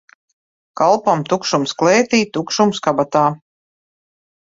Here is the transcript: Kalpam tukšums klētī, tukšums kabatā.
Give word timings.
Kalpam 0.81 1.21
tukšums 1.35 1.77
klētī, 1.83 2.23
tukšums 2.39 2.83
kabatā. 2.89 3.27